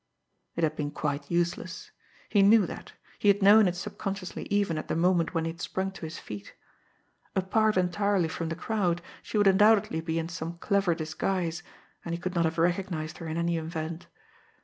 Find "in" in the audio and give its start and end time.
10.17-10.27, 13.27-13.37